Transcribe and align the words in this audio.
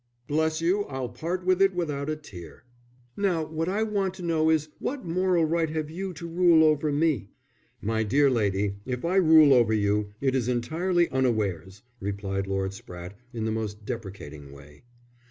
"Bless 0.27 0.61
you, 0.61 0.85
I'll 0.85 1.09
part 1.09 1.43
from 1.45 1.61
it 1.61 1.75
without 1.75 2.09
a 2.09 2.15
tear." 2.15 2.63
"Now, 3.15 3.45
what 3.45 3.69
I 3.69 3.83
want 3.83 4.15
to 4.15 4.23
know 4.23 4.49
is 4.49 4.69
what 4.79 5.05
moral 5.05 5.45
right 5.45 5.69
have 5.69 5.91
you 5.91 6.11
to 6.13 6.27
rule 6.27 6.63
over 6.63 6.91
me?" 6.91 7.29
"My 7.81 8.01
dear 8.01 8.27
lady, 8.27 8.77
if 8.83 9.05
I 9.05 9.17
rule 9.17 9.53
over 9.53 9.73
you 9.73 10.09
it 10.19 10.33
is 10.33 10.47
entirely 10.47 11.07
unawares," 11.09 11.83
replied 11.99 12.47
Lord 12.47 12.71
Spratte, 12.71 13.13
in 13.31 13.45
the 13.45 13.51
most 13.51 13.85
deprecating 13.85 14.51
way. 14.51 14.85